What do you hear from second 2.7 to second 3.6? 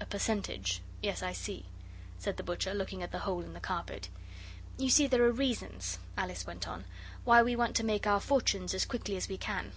looking at the hole in the